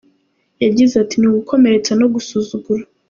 Yagize 0.63 0.93
ati’’ 1.03 1.15
Ni 1.17 1.25
ugukomeretsa 1.29 1.91
no 2.01 2.07
gusuzugura. 2.13 2.83